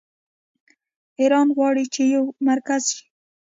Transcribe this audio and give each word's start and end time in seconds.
ایران 1.19 1.47
غواړي 1.57 1.85
چې 1.93 2.03
یو 2.15 2.23
مرکز 2.47 2.81
شي. 2.95 3.05